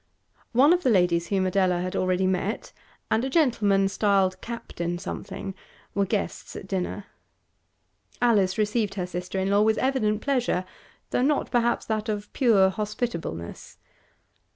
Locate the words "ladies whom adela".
0.89-1.79